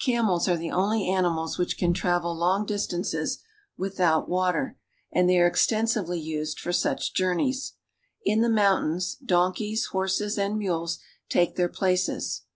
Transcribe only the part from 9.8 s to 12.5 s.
horses, and mules take their places.